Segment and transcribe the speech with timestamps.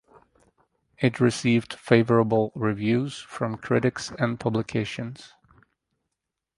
[0.97, 5.33] It received favorable reviews from critics and publications.